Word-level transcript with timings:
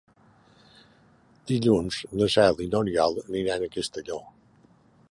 Dilluns 1.51 1.99
na 2.23 2.31
Cel 2.37 2.65
i 2.67 2.71
n'Oriol 2.73 3.21
aniran 3.27 3.69
a 3.69 3.71
Castelló. 3.79 4.21